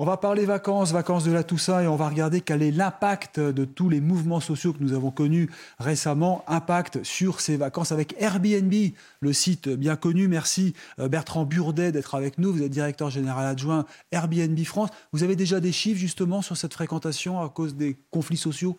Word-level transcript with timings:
On 0.00 0.04
va 0.04 0.16
parler 0.16 0.44
vacances, 0.44 0.92
vacances 0.92 1.24
de 1.24 1.32
la 1.32 1.42
Toussaint, 1.42 1.80
et 1.80 1.88
on 1.88 1.96
va 1.96 2.08
regarder 2.08 2.40
quel 2.40 2.62
est 2.62 2.70
l'impact 2.70 3.40
de 3.40 3.64
tous 3.64 3.88
les 3.88 4.00
mouvements 4.00 4.38
sociaux 4.38 4.72
que 4.72 4.80
nous 4.80 4.92
avons 4.92 5.10
connus 5.10 5.50
récemment, 5.80 6.44
impact 6.46 7.02
sur 7.02 7.40
ces 7.40 7.56
vacances 7.56 7.90
avec 7.90 8.14
Airbnb, 8.20 8.72
le 9.18 9.32
site 9.32 9.68
bien 9.68 9.96
connu. 9.96 10.28
Merci 10.28 10.72
euh, 11.00 11.08
Bertrand 11.08 11.44
Burdet 11.44 11.90
d'être 11.90 12.14
avec 12.14 12.38
nous. 12.38 12.52
Vous 12.52 12.62
êtes 12.62 12.70
directeur 12.70 13.10
général 13.10 13.44
adjoint 13.44 13.86
Airbnb 14.12 14.56
France. 14.64 14.90
Vous 15.12 15.24
avez 15.24 15.34
déjà 15.34 15.58
des 15.58 15.72
chiffres 15.72 15.98
justement 15.98 16.42
sur 16.42 16.56
cette 16.56 16.74
fréquentation 16.74 17.42
à 17.42 17.48
cause 17.48 17.74
des 17.74 17.98
conflits 18.12 18.36
sociaux? 18.36 18.78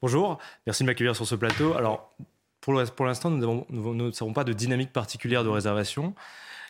Bonjour, 0.00 0.38
merci 0.66 0.82
de 0.82 0.86
m'accueillir 0.86 1.14
sur 1.14 1.26
ce 1.26 1.34
plateau. 1.34 1.74
Alors, 1.74 2.14
pour 2.62 3.04
l'instant, 3.04 3.28
nous 3.28 3.66
ne 3.68 4.10
savons 4.12 4.32
pas 4.32 4.44
de 4.44 4.54
dynamique 4.54 4.94
particulière 4.94 5.44
de 5.44 5.50
réservation. 5.50 6.14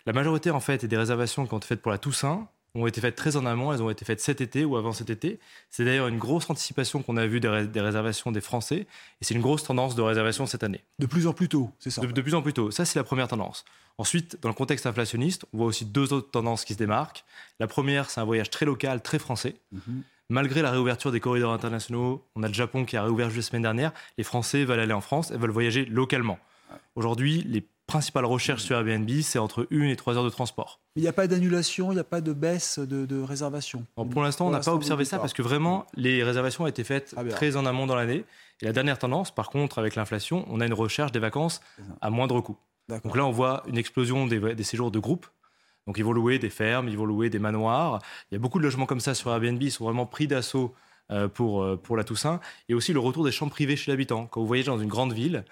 La 0.05 0.13
majorité, 0.13 0.51
en 0.51 0.59
fait, 0.59 0.83
est 0.83 0.89
des 0.89 0.97
réservations 0.97 1.47
qui 1.47 1.55
ont 1.55 1.59
été 1.59 1.69
faites 1.69 1.83
pour 1.83 1.93
la 1.93 1.99
Toussaint, 1.99 2.49
ont 2.75 2.87
été 2.87 3.01
faites 3.01 3.17
très 3.17 3.37
en 3.37 3.47
amont, 3.47 3.73
elles 3.73 3.83
ont 3.83 3.91
été 3.91 4.05
faites 4.05 4.21
cet 4.21 4.41
été 4.41 4.65
ou 4.65 4.77
avant 4.77 4.93
cet 4.93 5.11
été. 5.11 5.39
C'est 5.71 5.85
d'ailleurs 5.85 6.09
une 6.09 6.19
grosse 6.19 6.49
anticipation 6.51 7.03
qu'on 7.03 7.17
a 7.17 7.27
vue 7.27 7.41
des, 7.41 7.49
réservations 7.49 8.33
des 8.33 8.41
Français, 8.41 8.87
et 9.21 9.25
c'est 9.25 9.35
une 9.35 9.41
grosse 9.41 9.65
tendance 9.65 9.95
de 9.95 10.03
réservation 10.03 10.47
cette 10.47 10.63
année. 10.63 10.83
De 10.99 11.07
plus 11.07 11.27
en 11.27 11.33
plus 11.33 11.49
tôt, 11.49 11.71
c'est 11.79 11.91
ça 11.91 12.03
de, 12.03 12.23
plus 12.23 12.35
en 12.35 12.43
plus 12.43 12.53
tôt, 12.53 12.71
ça 12.71 12.85
c'est 12.85 12.99
la 12.99 13.05
première 13.05 13.29
tendance. 13.29 13.65
Ensuite, 13.97 14.39
dans 14.43 14.49
le 14.49 14.55
contexte 14.55 14.87
inflationniste, 14.87 15.45
on 15.53 15.59
voit 15.59 15.67
aussi 15.67 15.85
deux 15.85 16.13
autres 16.13 16.31
tendances 16.31 16.65
qui 16.65 16.75
se 16.75 16.79
démarquent. 16.79 17.25
La 17.59 17.67
première, 17.67 18.11
c'est 18.11 18.21
un 18.21 18.25
voyage 18.25 18.49
très 18.49 18.65
local, 18.65 19.03
très 19.03 19.19
français. 19.19 19.57
Mhm. 19.73 20.03
Malgré 20.31 20.63
la 20.63 20.71
réouverture 20.71 21.11
des 21.11 21.21
corridors 21.21 21.53
internationaux, 21.53 22.23
on 22.37 22.43
a 22.43 22.49
le 22.49 22.55
Japon 22.55 22.85
qui 22.85 22.97
a 22.97 23.03
réouvert 23.03 23.31
juste 23.31 23.49
la 23.49 23.51
semaine 23.51 23.63
dernière, 23.63 23.93
les 24.19 24.25
Français 24.25 24.65
veulent 24.65 24.79
aller 24.79 24.93
en 24.93 25.01
France 25.01 25.31
et 25.31 25.39
veulent 25.39 25.51
voyager 25.51 25.87
localement. 25.87 26.39
Aujourd'hui, 26.97 27.43
les 27.49 27.65
principales 27.89 28.27
recherches 28.27 28.63
sur 28.63 28.77
Airbnb, 28.77 29.11
c'est 29.23 29.41
entre 29.41 29.67
une 29.71 29.87
et 29.89 29.97
trois 29.97 30.17
heures 30.17 30.25
de 30.25 30.31
transport. 30.31 30.79
Il 30.95 31.03
n'y 31.03 31.09
a 31.09 31.13
pas 31.13 31.27
d'annulation, 31.27 31.91
il 31.91 31.95
n'y 31.95 32.01
a 32.01 32.05
pas 32.05 32.21
de 32.21 32.33
baisse 32.33 32.79
de, 32.79 33.21
réservation. 33.21 33.85
pour 33.97 34.23
l'instant, 34.23 34.47
on 34.47 34.51
n'a 34.51 34.61
pas 34.61 34.75
observé 34.75 35.05
ça 35.05 35.19
parce 35.19 35.33
que 35.33 35.43
vraiment, 35.43 35.87
les 35.95 36.23
réservations 36.23 36.65
ont 36.65 36.69
été 36.69 36.85
faites 36.85 37.17
très 37.31 37.57
en 37.57 37.67
amont 37.67 37.87
dans 37.87 37.97
l'année. 37.97 38.25
Et 38.61 38.67
la 38.67 38.73
dernière 38.73 38.99
tendance, 38.99 39.35
par 39.35 39.51
contre, 39.51 39.79
avec 39.79 39.97
l'inflation, 39.97 40.45
on 40.49 40.61
a 40.61 40.67
une 40.67 40.75
recherche 40.75 41.13
des 41.13 41.19
vacances 41.19 41.61
à 42.01 42.11
moindre 42.11 42.41
coût. 42.41 42.59
Donc 42.89 43.17
là, 43.17 43.25
on 43.25 43.33
voit 43.33 43.63
une 43.67 43.79
explosion 43.79 44.27
des, 44.27 44.55
des 44.55 44.63
séjours 44.63 44.91
de 44.91 44.99
groupe. 44.99 45.27
Donc 45.87 45.97
ils 45.97 46.05
vont 46.05 46.13
louer 46.13 46.39
des 46.39 46.51
fermes, 46.51 46.89
ils 46.89 46.99
vont 46.99 47.07
louer 47.07 47.31
des 47.31 47.39
manoirs. 47.39 48.01
Il 48.31 48.35
y 48.35 48.37
a 48.37 48.39
beaucoup 48.39 48.59
de 48.59 48.65
logements 48.65 48.85
comme 48.85 49.01
ça 49.01 49.15
sur 49.15 49.31
Airbnb, 49.31 49.61
ils 49.63 49.73
sont 49.73 49.85
vraiment 49.85 50.05
pris 50.05 50.27
d'assaut 50.27 50.75
euh, 51.11 51.27
pour, 51.27 51.63
euh, 51.63 51.77
pour 51.77 51.97
la 51.97 52.05
Toussaint. 52.05 52.41
Et 52.69 52.75
aussi 52.75 52.93
le 52.93 53.01
retour 53.01 53.25
des 53.25 53.33
chambres 53.33 53.53
privées 53.53 53.77
chez 53.77 53.91
l'habitant. 53.91 54.27
Quand 54.27 54.43
vous 54.43 54.47
voyagez 54.47 54.67
dans 54.67 54.79
une 54.79 54.91
grande 54.91 55.15
ville, 55.15 55.45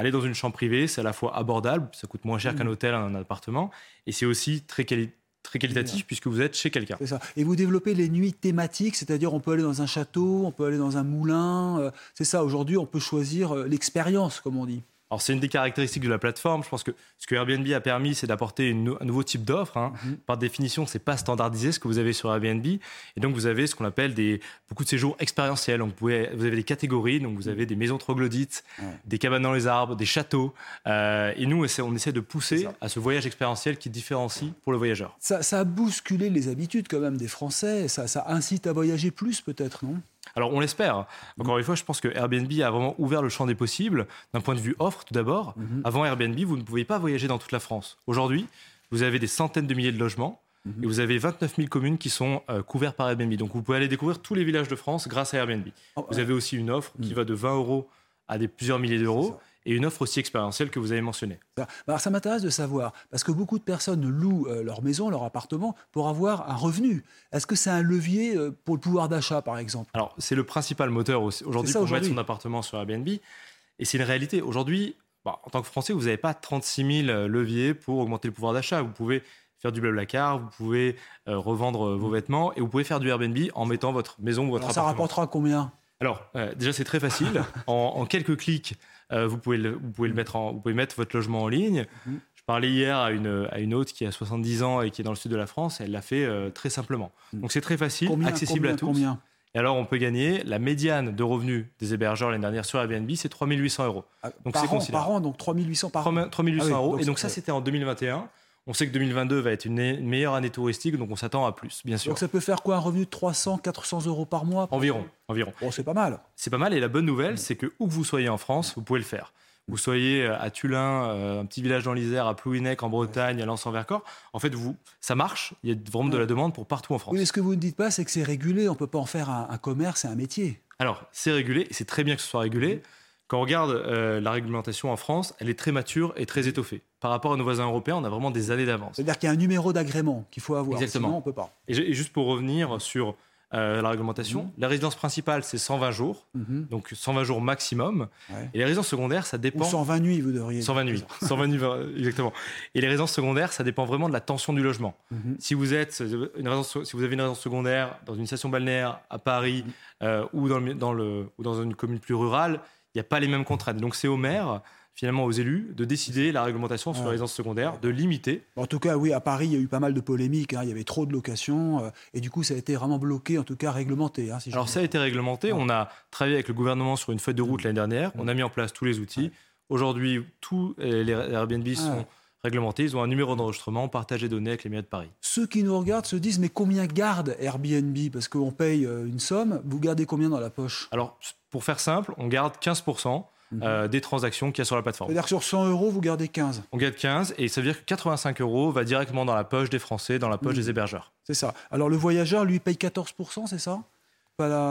aller 0.00 0.10
dans 0.10 0.20
une 0.20 0.34
chambre 0.34 0.54
privée, 0.54 0.86
c'est 0.86 1.00
à 1.00 1.04
la 1.04 1.12
fois 1.12 1.36
abordable, 1.36 1.88
ça 1.92 2.06
coûte 2.06 2.24
moins 2.24 2.38
cher 2.38 2.54
qu'un 2.56 2.64
mmh. 2.64 2.68
hôtel, 2.68 2.94
un 2.94 3.14
appartement, 3.14 3.70
et 4.06 4.12
c'est 4.12 4.26
aussi 4.26 4.62
très 4.62 4.84
très 4.84 5.58
qualitatif 5.58 6.06
puisque 6.06 6.26
vous 6.26 6.40
êtes 6.40 6.56
chez 6.56 6.70
quelqu'un. 6.70 6.98
Et 7.36 7.44
vous 7.44 7.56
développez 7.56 7.94
les 7.94 8.08
nuits 8.08 8.32
thématiques, 8.32 8.96
c'est-à-dire 8.96 9.32
on 9.32 9.40
peut 9.40 9.52
aller 9.52 9.62
dans 9.62 9.82
un 9.82 9.86
château, 9.86 10.42
on 10.44 10.52
peut 10.52 10.66
aller 10.66 10.78
dans 10.78 10.96
un 10.96 11.02
moulin. 11.02 11.78
Euh, 11.80 11.90
c'est 12.14 12.24
ça, 12.24 12.44
aujourd'hui 12.44 12.76
on 12.76 12.86
peut 12.86 12.98
choisir 12.98 13.54
l'expérience, 13.54 14.40
comme 14.40 14.56
on 14.56 14.66
dit. 14.66 14.82
Alors 15.10 15.22
c'est 15.22 15.32
une 15.32 15.40
des 15.40 15.48
caractéristiques 15.48 16.04
de 16.04 16.08
la 16.08 16.18
plateforme. 16.18 16.62
Je 16.62 16.68
pense 16.68 16.84
que 16.84 16.92
ce 17.18 17.26
que 17.26 17.34
Airbnb 17.34 17.66
a 17.72 17.80
permis, 17.80 18.14
c'est 18.14 18.28
d'apporter 18.28 18.70
un 18.70 19.04
nouveau 19.04 19.24
type 19.24 19.44
d'offre. 19.44 19.76
Hein. 19.76 19.92
Mhm. 20.04 20.16
Par 20.18 20.36
définition, 20.36 20.86
c'est 20.86 21.00
pas 21.00 21.16
standardisé 21.16 21.72
ce 21.72 21.80
que 21.80 21.88
vous 21.88 21.98
avez 21.98 22.12
sur 22.12 22.32
Airbnb, 22.32 22.64
et 22.64 22.80
donc 23.20 23.34
vous 23.34 23.46
avez 23.46 23.66
ce 23.66 23.74
qu'on 23.74 23.84
appelle 23.84 24.14
des 24.14 24.40
beaucoup 24.68 24.84
de 24.84 24.88
séjours 24.88 25.16
expérientiels. 25.18 25.80
Donc 25.80 25.94
vous, 25.98 26.08
vous 26.08 26.44
avez 26.44 26.56
des 26.56 26.62
catégories, 26.62 27.18
donc 27.18 27.36
vous 27.36 27.48
avez 27.48 27.66
des 27.66 27.74
maisons 27.74 27.98
troglodytes, 27.98 28.64
des 29.04 29.18
cabanes 29.18 29.42
dans 29.42 29.52
les 29.52 29.66
arbres, 29.66 29.96
des 29.96 30.06
châteaux, 30.06 30.54
euh, 30.86 31.32
et 31.36 31.46
nous 31.46 31.64
on 31.80 31.94
essaie 31.94 32.12
de 32.12 32.20
pousser 32.20 32.68
à 32.80 32.88
ce 32.88 33.00
voyage 33.00 33.26
expérientiel 33.26 33.78
qui 33.78 33.90
différencie 33.90 34.50
pour 34.62 34.72
le 34.72 34.78
voyageur. 34.78 35.16
Ça, 35.18 35.40
a 35.58 35.64
bousculé 35.64 36.30
les 36.30 36.48
habitudes 36.48 36.86
quand 36.88 37.00
même 37.00 37.16
des 37.16 37.28
Français. 37.28 37.88
Ça, 37.88 38.06
ça 38.06 38.26
incite 38.28 38.66
à 38.66 38.72
voyager 38.72 39.10
plus 39.10 39.40
peut-être, 39.40 39.84
non? 39.84 40.00
Alors 40.34 40.52
on 40.52 40.60
l'espère. 40.60 41.06
Encore 41.38 41.58
une 41.58 41.64
fois, 41.64 41.74
je 41.74 41.84
pense 41.84 42.00
que 42.00 42.08
Airbnb 42.08 42.50
a 42.62 42.70
vraiment 42.70 42.94
ouvert 42.98 43.22
le 43.22 43.28
champ 43.28 43.46
des 43.46 43.54
possibles 43.54 44.06
d'un 44.32 44.40
point 44.40 44.54
de 44.54 44.60
vue 44.60 44.76
offre 44.78 45.04
tout 45.04 45.14
d'abord. 45.14 45.54
Mhm. 45.56 45.82
Avant 45.84 46.04
Airbnb, 46.04 46.38
vous 46.38 46.56
ne 46.56 46.62
pouviez 46.62 46.84
pas 46.84 46.98
voyager 46.98 47.28
dans 47.28 47.38
toute 47.38 47.52
la 47.52 47.60
France. 47.60 47.98
Aujourd'hui, 48.06 48.46
vous 48.90 49.02
avez 49.02 49.18
des 49.18 49.26
centaines 49.26 49.66
de 49.66 49.74
milliers 49.74 49.92
de 49.92 49.98
logements. 49.98 50.42
Mhm. 50.66 50.84
Et 50.84 50.86
vous 50.86 51.00
avez 51.00 51.16
29 51.16 51.56
000 51.56 51.68
communes 51.68 51.96
qui 51.96 52.10
sont 52.10 52.42
euh, 52.50 52.62
couvertes 52.62 52.96
par 52.96 53.08
Airbnb. 53.08 53.32
Donc 53.34 53.52
vous 53.54 53.62
pouvez 53.62 53.78
aller 53.78 53.88
découvrir 53.88 54.20
tous 54.20 54.34
les 54.34 54.44
villages 54.44 54.68
de 54.68 54.76
France 54.76 55.08
grâce 55.08 55.32
à 55.32 55.38
Airbnb. 55.38 55.66
Oh, 55.96 56.06
vous 56.10 56.18
avez 56.18 56.34
aussi 56.34 56.56
une 56.56 56.70
offre 56.70 56.92
qui 57.00 57.10
mhm. 57.10 57.16
va 57.16 57.24
de 57.24 57.34
20 57.34 57.54
euros 57.54 57.88
à 58.28 58.36
des 58.36 58.46
plusieurs 58.46 58.78
milliers 58.78 58.98
d'euros 58.98 59.40
et 59.66 59.74
une 59.74 59.84
offre 59.84 60.02
aussi 60.02 60.20
expérientielle 60.20 60.70
que 60.70 60.78
vous 60.78 60.92
avez 60.92 61.00
mentionnée. 61.00 61.38
Ça, 61.56 61.66
bah, 61.86 61.98
ça 61.98 62.10
m'intéresse 62.10 62.42
de 62.42 62.50
savoir, 62.50 62.92
parce 63.10 63.24
que 63.24 63.32
beaucoup 63.32 63.58
de 63.58 63.64
personnes 63.64 64.08
louent 64.08 64.46
euh, 64.48 64.62
leur 64.62 64.82
maison, 64.82 65.10
leur 65.10 65.24
appartement, 65.24 65.76
pour 65.92 66.08
avoir 66.08 66.50
un 66.50 66.54
revenu. 66.54 67.04
Est-ce 67.32 67.46
que 67.46 67.56
c'est 67.56 67.70
un 67.70 67.82
levier 67.82 68.36
euh, 68.36 68.50
pour 68.64 68.74
le 68.74 68.80
pouvoir 68.80 69.08
d'achat, 69.08 69.42
par 69.42 69.58
exemple? 69.58 69.90
Alors, 69.94 70.14
c'est 70.18 70.34
le 70.34 70.44
principal 70.44 70.90
moteur 70.90 71.22
aujourd'hui 71.22 71.72
pour 71.72 71.88
mettre 71.88 72.06
son 72.06 72.18
appartement 72.18 72.62
sur 72.62 72.78
Airbnb. 72.78 73.08
Et 73.08 73.84
c'est 73.84 73.98
une 73.98 74.04
réalité. 74.04 74.42
Aujourd'hui, 74.42 74.96
bah, 75.24 75.40
en 75.44 75.50
tant 75.50 75.60
que 75.60 75.66
Français, 75.66 75.92
vous 75.92 76.04
n'avez 76.04 76.16
pas 76.16 76.34
36 76.34 77.04
000 77.04 77.08
euh, 77.08 77.28
leviers 77.28 77.74
pour 77.74 77.98
augmenter 77.98 78.28
le 78.28 78.34
pouvoir 78.34 78.52
d'achat. 78.52 78.82
Vous 78.82 78.92
pouvez 78.92 79.22
faire 79.58 79.72
du 79.72 79.82
blablacar, 79.82 80.38
vous 80.38 80.48
pouvez 80.56 80.96
revendre 81.26 81.94
vos 81.94 82.08
vêtements 82.08 82.54
et 82.54 82.62
vous 82.62 82.68
pouvez 82.68 82.82
faire 82.82 82.98
du 82.98 83.10
Airbnb 83.10 83.36
en 83.54 83.66
mettant 83.66 83.92
votre 83.92 84.16
maison 84.18 84.46
ou 84.46 84.52
votre 84.52 84.64
appartement. 84.64 84.82
Ça 84.82 84.88
rapportera 84.90 85.26
combien? 85.26 85.70
Alors, 86.00 86.26
déjà, 86.56 86.72
c'est 86.72 86.84
très 86.84 87.00
facile. 87.00 87.42
en, 87.66 88.06
quelques 88.06 88.36
clics, 88.36 88.74
euh, 89.12 89.26
vous, 89.26 89.38
pouvez 89.38 89.58
le, 89.58 89.72
vous, 89.72 89.90
pouvez 89.90 90.08
le 90.08 90.14
mettre 90.14 90.36
en, 90.36 90.52
vous 90.52 90.60
pouvez 90.60 90.74
mettre 90.74 90.96
votre 90.96 91.14
logement 91.14 91.42
en 91.42 91.48
ligne. 91.48 91.86
Mhm. 92.06 92.20
Je 92.34 92.42
parlais 92.44 92.70
hier 92.70 92.96
à 92.96 93.12
une, 93.12 93.48
à 93.50 93.60
une 93.60 93.74
hôte 93.74 93.92
qui 93.92 94.06
a 94.06 94.10
70 94.10 94.62
ans 94.62 94.80
et 94.80 94.90
qui 94.90 95.02
est 95.02 95.04
dans 95.04 95.10
le 95.10 95.16
sud 95.16 95.30
de 95.30 95.36
la 95.36 95.46
France. 95.46 95.80
Elle 95.80 95.92
l'a 95.92 96.02
fait 96.02 96.24
euh, 96.24 96.50
très 96.50 96.70
simplement. 96.70 97.12
Mhm. 97.32 97.40
Donc 97.42 97.52
c'est 97.52 97.60
très 97.60 97.76
facile, 97.76 98.10
accessible 98.26 98.68
à 98.68 98.74
tous. 98.74 98.86
Combien? 98.86 99.20
Et 99.54 99.58
alors, 99.58 99.76
on 99.76 99.84
peut 99.84 99.96
gagner 99.96 100.44
la 100.44 100.60
médiane 100.60 101.14
de 101.14 101.22
revenus 101.24 101.66
des 101.80 101.92
hébergeurs 101.92 102.30
l'année 102.30 102.42
dernière 102.42 102.64
sur 102.64 102.78
Airbnb, 102.78 103.10
c'est 103.16 103.28
3800 103.28 103.84
euros. 103.84 104.04
Ah, 104.22 104.30
donc 104.44 104.54
par, 104.54 104.72
an, 104.72 104.78
par 104.92 105.10
an, 105.10 105.20
donc 105.20 105.38
3800 105.38 105.90
par 105.90 106.06
an. 106.06 106.28
3800 106.28 106.68
ah 106.70 106.76
euros. 106.76 106.98
et 106.98 107.04
donc, 107.04 107.18
ça, 107.18 107.28
c'était 107.28 107.50
en 107.50 107.60
2021. 107.60 108.28
On 108.70 108.72
sait 108.72 108.86
que 108.86 108.92
2022 108.92 109.40
va 109.40 109.50
être 109.50 109.64
une, 109.64 110.06
meilleure 110.06 110.34
année 110.34 110.48
touristique, 110.48 110.96
donc 110.96 111.10
on 111.10 111.16
s'attend 111.16 111.44
à 111.44 111.50
plus, 111.50 111.82
bien 111.84 111.96
sûr. 111.96 112.12
Donc 112.12 112.20
ça 112.20 112.28
peut 112.28 112.38
faire 112.38 112.62
quoi 112.62 112.76
Un 112.76 112.78
revenu 112.78 113.04
de 113.04 113.10
300, 113.10 113.58
400 113.58 114.06
euros 114.06 114.26
par 114.26 114.44
mois 114.44 114.68
Environ, 114.70 115.06
environ. 115.26 115.52
Bon, 115.60 115.72
c'est 115.72 115.82
pas 115.82 115.92
mal. 115.92 116.20
C'est 116.36 116.50
pas 116.50 116.56
mal, 116.56 116.72
et 116.72 116.78
la 116.78 116.86
bonne 116.86 117.04
nouvelle, 117.04 117.36
c'est 117.36 117.56
que 117.56 117.66
où 117.80 117.88
que 117.88 117.92
vous 117.92 118.04
soyez 118.04 118.28
en 118.28 118.38
France, 118.38 118.74
vous 118.76 118.82
pouvez 118.82 119.00
le 119.00 119.04
faire 119.04 119.32
vous 119.66 119.76
soyez 119.76 120.24
euh, 120.24 120.40
à 120.40 120.50
Tulin, 120.50 121.04
euh, 121.04 121.40
un 121.40 121.46
petit 121.46 121.62
village 121.62 121.84
dans 121.84 121.92
l'Isère, 121.92 122.26
à 122.26 122.34
Plouhinec 122.34 122.82
en 122.82 122.88
Bretagne, 122.88 123.40
à 123.40 123.46
Lens 123.46 123.66
en 123.66 123.70
Vercors, 123.70 124.04
en 124.32 124.38
fait, 124.38 124.54
vous, 124.54 124.76
ça 125.00 125.14
marche. 125.14 125.54
Il 125.62 125.70
y 125.70 125.72
a 125.72 125.76
vraiment 125.90 126.08
de 126.08 126.18
la 126.18 126.26
demande 126.26 126.54
pour 126.54 126.66
partout 126.66 126.94
en 126.94 126.98
France. 126.98 127.14
mais 127.14 127.24
ce 127.24 127.32
que 127.32 127.40
vous 127.40 127.54
ne 127.54 127.60
dites 127.60 127.76
pas, 127.76 127.90
c'est 127.90 128.04
que 128.04 128.10
c'est 128.10 128.22
régulé. 128.22 128.68
On 128.68 128.72
ne 128.72 128.78
peut 128.78 128.88
pas 128.88 128.98
en 128.98 129.06
faire 129.06 129.30
un, 129.30 129.58
commerce 129.58 130.04
et 130.04 130.08
un 130.08 130.16
métier. 130.16 130.60
Alors, 130.78 131.04
c'est 131.12 131.30
régulé, 131.30 131.66
et 131.70 131.72
c'est 131.72 131.84
très 131.84 132.04
bien 132.04 132.16
que 132.16 132.22
ce 132.22 132.28
soit 132.28 132.40
régulé. 132.40 132.82
Quand 133.30 133.38
on 133.38 133.42
regarde 133.42 133.70
euh, 133.70 134.20
la 134.20 134.32
réglementation 134.32 134.90
en 134.90 134.96
France, 134.96 135.34
elle 135.38 135.48
est 135.48 135.56
très 135.56 135.70
mature 135.70 136.12
et 136.16 136.26
très 136.26 136.48
étoffée. 136.48 136.82
Par 136.98 137.12
rapport 137.12 137.32
à 137.32 137.36
nos 137.36 137.44
voisins 137.44 137.64
européens, 137.64 137.94
on 137.94 138.02
a 138.02 138.08
vraiment 138.08 138.32
des 138.32 138.50
années 138.50 138.66
d'avance. 138.66 138.96
C'est-à-dire 138.96 139.18
qu'il 139.18 139.28
y 139.28 139.30
a 139.30 139.32
un 139.32 139.36
numéro 139.36 139.72
d'agrément 139.72 140.26
qu'il 140.32 140.42
faut 140.42 140.56
avoir. 140.56 140.82
Exactement. 140.82 141.06
Sinon, 141.06 141.18
on 141.18 141.22
peut 141.22 141.32
pas. 141.32 141.54
et 141.68 141.94
juste 141.94 142.12
pour 142.12 142.26
revenir 142.26 142.80
sur 142.80 143.14
euh, 143.54 143.82
la 143.82 143.90
réglementation. 143.90 144.42
Mhm. 144.42 144.50
La 144.58 144.66
résidence 144.66 144.96
principale, 144.96 145.44
c'est 145.44 145.58
120 145.58 145.92
jours, 145.92 146.26
mhm. 146.34 146.66
donc 146.70 146.90
120 146.92 147.22
jours 147.22 147.40
maximum. 147.40 148.08
Et 148.52 148.58
les 148.58 148.64
résidences 148.64 148.88
secondaires, 148.88 149.26
ça 149.26 149.38
dépend. 149.38 149.64
Ou 149.64 149.70
120 149.70 150.00
nuits, 150.00 150.20
vous 150.20 150.32
devriez. 150.32 150.62
120 150.62 150.84
nuits, 150.84 151.04
120 151.22 151.46
nuits, 151.46 151.60
exactement. 151.98 152.32
Et 152.74 152.80
les 152.80 152.88
résidences 152.88 153.12
secondaires, 153.12 153.52
ça 153.52 153.62
dépend 153.62 153.84
vraiment 153.84 154.08
de 154.08 154.12
la 154.12 154.20
tension 154.20 154.52
du 154.52 154.62
logement. 154.62 154.96
Mhm. 155.12 155.36
Si 155.38 155.54
vous 155.54 155.72
êtes 155.72 156.02
une 156.36 156.48
résidence, 156.48 156.82
si 156.82 156.96
vous 156.96 157.04
avez 157.04 157.14
une 157.14 157.20
résidence 157.20 157.40
secondaire 157.40 157.96
dans 158.06 158.14
une 158.14 158.26
station 158.26 158.48
balnéaire 158.48 159.00
à 159.08 159.18
Paris 159.18 159.64
euh, 160.02 160.26
ou, 160.32 160.48
dans 160.48 160.58
le, 160.58 160.74
dans 160.74 160.92
le, 160.92 161.28
ou 161.38 161.42
dans 161.44 161.62
une 161.62 161.76
commune 161.76 162.00
plus 162.00 162.14
rurale, 162.14 162.60
il 162.94 162.98
n'y 162.98 163.00
a 163.00 163.04
pas 163.04 163.20
les 163.20 163.28
mêmes 163.28 163.44
contraintes. 163.44 163.78
Donc 163.78 163.94
c'est 163.94 164.08
au 164.08 164.16
maire 164.16 164.62
finalement 164.94 165.24
aux 165.24 165.30
élus 165.30 165.72
de 165.74 165.84
décider 165.84 166.32
la 166.32 166.42
réglementation 166.42 166.92
sur 166.92 167.04
les 167.04 167.10
résidences 167.10 167.32
secondaires, 167.32 167.78
de 167.80 167.88
limiter. 167.88 168.42
En 168.56 168.66
tout 168.66 168.78
cas, 168.78 168.96
oui, 168.96 169.12
à 169.12 169.20
Paris, 169.20 169.46
il 169.46 169.52
y 169.52 169.56
a 169.56 169.58
eu 169.58 169.68
pas 169.68 169.80
mal 169.80 169.94
de 169.94 170.00
polémiques. 170.00 170.52
Hein. 170.52 170.60
il 170.62 170.68
y 170.68 170.72
avait 170.72 170.84
trop 170.84 171.06
de 171.06 171.12
locations. 171.12 171.84
Euh, 171.84 171.90
et 172.12 172.20
du 172.20 172.28
coup, 172.30 172.42
ça 172.42 172.54
a 172.54 172.56
été 172.56 172.74
vraiment 172.74 172.98
bloqué, 172.98 173.38
en 173.38 173.44
tout 173.44 173.56
cas 173.56 173.70
réglementé. 173.70 174.30
Hein, 174.30 174.38
Alors, 174.52 174.68
ça 174.68 174.80
a 174.80 174.82
été 174.82 174.98
réglementé. 174.98 175.52
On 175.52 175.70
a 175.70 175.88
travaillé 176.10 176.36
avec 176.36 176.48
le 176.48 176.54
gouvernement 176.54 176.96
sur 176.96 177.12
une 177.12 177.18
feuille 177.18 177.34
de 177.34 177.42
route 177.42 177.62
l'année 177.62 177.76
dernière. 177.76 178.12
On 178.18 178.28
a 178.28 178.34
mis 178.34 178.42
en 178.42 178.50
place 178.50 178.72
tous 178.72 178.84
les 178.84 178.98
outils. 178.98 179.30
Aujourd'hui, 179.70 180.24
tous 180.40 180.74
les 180.78 181.12
Airbnb 181.12 181.66
sont 181.74 182.04
réglementés. 182.44 182.84
Ils 182.84 182.96
ont 182.96 183.02
un 183.02 183.06
numéro 183.06 183.36
d'enregistrement, 183.36 183.88
partagé 183.88 184.28
des 184.28 184.34
données 184.34 184.50
avec 184.50 184.64
les 184.64 184.70
mairies 184.70 184.82
de 184.82 184.88
Paris. 184.88 185.10
Ceux 185.20 185.46
qui 185.46 185.62
nous 185.62 185.78
regardent 185.78 186.06
se 186.06 186.16
disent 186.16 186.38
mais 186.38 186.48
combien 186.48 186.86
garde 186.86 187.36
Airbnb? 187.38 187.96
Parce 188.12 188.28
qu'on 188.28 188.50
paye 188.50 188.86
euh, 188.86 189.06
une 189.06 189.20
somme, 189.20 189.60
vous 189.64 189.80
gardez 189.80 190.06
combien 190.06 190.28
dans 190.28 190.40
la 190.40 190.50
poche? 190.50 190.88
Alors, 190.92 191.18
pour 191.50 191.64
faire 191.64 191.80
simple, 191.80 192.14
on 192.16 192.28
garde 192.28 192.54
15%. 192.60 193.24
Mhm. 193.52 193.62
Euh, 193.64 193.88
des 193.88 194.00
transactions 194.00 194.52
qu'il 194.52 194.60
y 194.60 194.62
a 194.62 194.64
sur 194.64 194.76
la 194.76 194.82
plateforme. 194.82 195.10
C'est-à-dire 195.10 195.24
que 195.24 195.28
sur 195.28 195.42
100 195.42 195.70
euros, 195.70 195.90
vous 195.90 196.00
gardez 196.00 196.28
15 196.28 196.62
On 196.70 196.76
garde 196.76 196.94
15 196.94 197.34
et 197.36 197.48
ça 197.48 197.60
veut 197.60 197.66
dire 197.66 197.80
que 197.80 197.84
85 197.84 198.40
euros 198.42 198.70
va 198.70 198.84
directement 198.84 199.24
dans 199.24 199.34
la 199.34 199.42
poche 199.42 199.70
des 199.70 199.80
Français, 199.80 200.20
dans 200.20 200.28
la 200.28 200.38
poche 200.38 200.54
mhm. 200.54 200.60
des 200.60 200.70
hébergeurs. 200.70 201.10
C'est 201.24 201.34
ça. 201.34 201.52
Alors 201.72 201.88
le 201.88 201.96
voyageur, 201.96 202.44
lui, 202.44 202.60
paye 202.60 202.76
14%, 202.76 203.48
c'est 203.48 203.58
ça? 203.58 203.80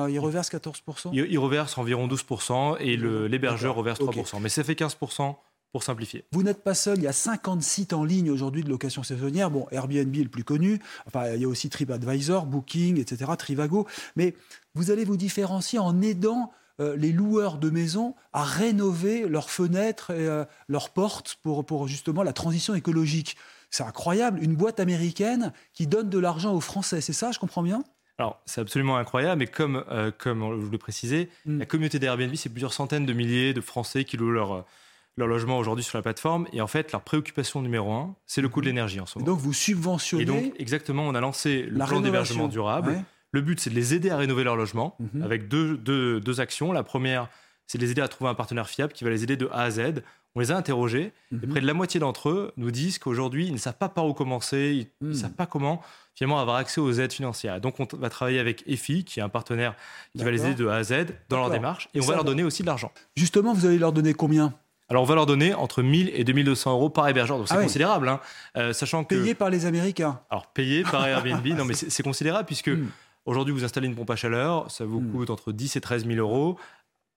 Il 0.10 0.20
reverse 0.20 0.50
14% 0.50 1.10
il, 1.14 1.38
reverse 1.38 1.78
environ 1.78 2.08
12% 2.08 2.78
et 2.80 2.98
l'hébergeur 2.98 3.76
reverse 3.76 4.00
3%. 4.00 4.42
Mais 4.42 4.50
ça 4.50 4.64
fait 4.64 4.74
15% 4.74 5.36
pour 5.72 5.84
simplifier. 5.84 6.26
Vous 6.32 6.44
n'êtes 6.44 6.64
pas 6.64 6.74
seul, 6.74 6.98
il 6.98 7.04
y 7.04 7.08
a 7.08 7.14
50 7.14 7.62
sites 7.62 7.94
en 7.94 8.04
ligne 8.04 8.32
aujourd'hui 8.32 8.64
de 8.64 8.70
location 8.70 9.04
saisonnière. 9.04 9.52
Bon, 9.52 9.68
Airbnb 9.72 10.16
est 10.16 10.24
le 10.24 10.30
plus 10.30 10.44
connu, 10.44 10.80
enfin, 11.06 11.34
il 11.34 11.42
y 11.42 11.46
a 11.46 11.48
aussi 11.48 11.70
TripAdvisor, 11.70 12.46
Booking, 12.46 13.00
etc., 13.00 13.32
Trivago. 13.38 13.88
Mais 14.16 14.36
vous 14.74 14.92
allez 14.92 15.06
vous 15.06 15.18
différencier 15.18 15.80
en 15.80 16.02
aidant 16.02 16.52
euh, 16.80 16.96
les 16.96 17.12
loueurs 17.12 17.58
de 17.58 17.70
maisons 17.70 18.16
à 18.34 18.44
rénover 18.44 19.28
leurs 19.28 19.50
fenêtres 19.50 20.12
et 20.12 20.28
euh, 20.28 20.46
leurs 20.68 20.92
portes 20.92 21.38
pour, 21.44 21.66
pour 21.66 21.88
justement 21.88 22.24
la 22.24 22.34
transition 22.34 22.74
écologique. 22.74 23.36
C'est 23.70 23.84
incroyable, 23.84 24.42
une 24.42 24.56
boîte 24.56 24.80
américaine 24.80 25.54
qui 25.74 25.88
donne 25.88 26.10
de 26.10 26.18
l'argent 26.18 26.54
aux 26.54 26.62
Français, 26.62 27.02
c'est 27.02 27.14
ça, 27.14 27.32
je 27.32 27.40
comprends 27.40 27.64
bien? 27.64 27.84
Alors, 28.18 28.42
c'est 28.46 28.60
absolument 28.60 28.98
incroyable, 28.98 29.40
mais 29.40 29.48
comme, 29.48 29.84
euh, 29.92 30.12
comme 30.18 30.40
je 30.40 30.66
vous 30.66 30.72
le 30.72 30.78
précisais, 30.78 31.30
mm. 31.46 31.60
la 31.60 31.66
communauté 31.66 32.00
d'Airbnb, 32.00 32.34
c'est 32.36 32.50
plusieurs 32.50 32.74
centaines 32.74 33.06
de 33.06 33.14
milliers 33.14 33.54
de 33.54 33.62
Français 33.62 34.04
qui 34.04 34.18
louent 34.18 34.32
leur, 34.32 34.66
leur 35.20 35.28
logement 35.28 35.58
aujourd'hui 35.58 35.84
sur 35.84 35.98
la 35.98 36.02
plateforme. 36.02 36.48
Et 36.54 36.62
en 36.62 36.68
fait, 36.68 36.92
leur 36.92 37.02
préoccupation 37.02 37.62
numéro 37.62 37.92
un, 37.92 38.16
c'est 38.26 38.42
le 38.42 38.50
coût 38.50 38.62
de 38.62 38.66
mm. 38.66 38.70
l'énergie 38.70 39.00
en 39.00 39.06
ce 39.06 39.20
moment. 39.20 39.26
Et 39.26 39.30
donc, 39.30 39.40
vous 39.40 39.54
subventionnez. 39.54 40.24
Et 40.24 40.26
donc, 40.26 40.54
exactement, 40.58 41.04
on 41.04 41.16
a 41.16 41.22
lancé 41.22 41.64
le 41.64 41.86
plan 41.86 42.02
d'hébergement 42.02 42.48
durable. 42.48 43.04
Le 43.32 43.42
but, 43.42 43.60
c'est 43.60 43.70
de 43.70 43.76
les 43.76 43.94
aider 43.94 44.10
à 44.10 44.18
rénover 44.18 44.44
leur 44.44 44.56
logement 44.56 44.96
mhm. 45.00 45.22
avec 45.22 45.48
deux, 45.48 45.78
deux, 45.78 46.20
deux, 46.20 46.42
actions. 46.42 46.72
La 46.72 46.84
première, 46.84 47.30
c'est 47.68 47.78
de 47.78 47.84
les 47.84 47.92
aider 47.92 48.02
à 48.02 48.08
trouver 48.08 48.30
un 48.30 48.36
partenaire 48.36 48.68
fiable 48.68 48.94
qui 48.94 49.04
va 49.04 49.10
les 49.10 49.24
aider 49.24 49.38
de 49.38 49.48
A 49.52 49.62
à 49.62 49.72
Z. 49.72 50.02
On 50.36 50.40
les 50.40 50.52
a 50.52 50.58
interrogés 50.58 51.12
et 51.32 51.36
mhm. 51.36 51.48
près 51.50 51.62
de 51.62 51.68
la 51.68 51.74
moitié 51.74 52.00
d'entre 52.00 52.30
eux 52.30 52.54
nous 52.56 52.72
disent 52.72 53.00
qu'aujourd'hui, 53.00 53.48
ils 53.48 53.54
ne 53.54 53.58
savent 53.58 53.78
pas 53.78 53.90
par 53.90 54.06
où 54.06 54.14
commencer, 54.14 54.90
ils 55.02 55.06
ne 55.06 55.12
mhm. 55.12 55.16
savent 55.16 55.34
pas 55.34 55.46
comment 55.46 55.82
finalement 56.16 56.40
avoir 56.40 56.58
accès 56.58 56.82
aux 56.82 56.92
aides 56.92 57.14
financières. 57.14 57.62
donc, 57.62 57.80
on 57.80 57.88
va 57.94 58.10
travailler 58.10 58.40
avec 58.40 58.64
EFI, 58.68 59.06
qui 59.06 59.20
est 59.20 59.24
un 59.24 59.30
partenaire 59.30 59.76
qui 60.16 60.24
va 60.24 60.32
les 60.32 60.46
aider 60.46 60.56
de 60.56 60.68
A 60.68 60.76
à 60.76 60.84
Z 60.84 61.06
dans 61.30 61.38
leur 61.38 61.50
démarche, 61.50 61.88
et 61.94 62.02
on 62.02 62.06
va 62.06 62.16
leur 62.16 62.26
donner 62.26 62.44
aussi 62.44 62.62
de 62.62 62.68
l'argent. 62.68 62.92
Justement, 63.16 63.54
vous 63.54 63.66
allez 63.66 63.78
leur 63.78 63.94
donner 63.94 64.14
combien? 64.14 64.54
Alors, 64.90 65.04
on 65.04 65.06
va 65.06 65.14
leur 65.14 65.28
donner 65.28 65.54
entre 65.54 65.84
1000 65.84 66.12
et 66.16 66.24
2200 66.24 66.72
euros 66.72 66.90
par 66.90 67.08
hébergeur. 67.08 67.38
Donc, 67.38 67.48
c'est 67.48 67.56
ah 67.56 67.62
considérable. 67.62 68.10
Hein. 68.10 68.20
Euh, 68.58 68.74
sachant 68.74 69.04
que... 69.04 69.14
Payé 69.14 69.36
par 69.36 69.52
les 69.52 69.68
Américains. 69.68 70.20
Alors, 70.32 70.48
payé 70.48 70.82
par 70.82 71.06
Airbnb. 71.06 71.46
non, 71.58 71.64
mais 71.64 71.76
c'est 71.76 72.02
considérable 72.02 72.48
puisque 72.48 72.70
hmm. 72.70 72.88
Aujourd'hui, 73.26 73.54
vous 73.54 73.64
installez 73.64 73.86
une 73.86 73.96
pompe 73.96 74.10
à 74.10 74.16
chaleur, 74.16 74.72
ça 74.72 74.86
vous 74.86 75.02
hmm. 75.02 75.12
coûte 75.12 75.30
entre 75.30 75.52
10 75.52 75.76
et 75.76 75.82
13 75.82 76.08
000 76.08 76.18
euros. 76.18 76.58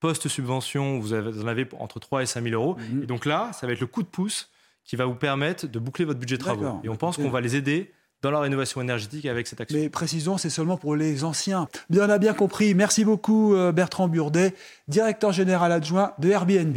Post-subvention, 0.01 0.99
vous, 0.99 1.15
en 1.15 1.47
avez 1.47 1.67
entre 1.79 2.01
3 2.01 2.23
et 2.23 2.27
5 2.27 2.43
000 2.45 2.55
euros. 2.55 2.77
Hmm. 2.77 3.05
Et 3.05 3.07
donc 3.07 3.25
là, 3.25 3.51
ça 3.55 3.67
va 3.67 3.73
être 3.73 3.81
le 3.81 3.87
coup 3.87 4.03
de 4.03 4.09
pouce 4.09 4.51
qui 4.85 4.97
va 4.97 5.07
vous 5.07 5.15
permettre 5.15 5.67
de 5.67 5.79
boucler 5.79 6.05
votre 6.05 6.19
budget 6.19 6.37
de 6.37 6.43
travaux. 6.43 6.81
Et 6.85 6.91
on 6.91 6.97
pense 6.97 7.17
qu'on 7.17 7.31
va 7.31 7.41
les 7.41 7.57
aider 7.57 7.93
dans 8.21 8.31
la 8.31 8.41
rénovation 8.41 8.83
énergétique 8.83 9.27
avec 9.27 9.47
cette 9.47 9.61
action. 9.61 9.79
Mais 9.79 9.89
précisons, 9.89 10.37
c'est 10.37 10.51
seulement 10.51 10.77
pour 10.77 10.97
les 10.97 11.25
anciens. 11.25 11.67
Bien, 11.89 12.07
on 12.07 12.11
a 12.11 12.19
bien 12.19 12.35
compris. 12.35 12.75
Merci 12.75 13.05
beaucoup 13.05 13.55
euh, 13.55 13.73
Bertrand 13.73 14.09
Burdet, 14.09 14.55
directeur 14.89 15.33
général 15.33 15.73
adjoint 15.73 16.13
de 16.19 16.29
Airbnb. 16.29 16.77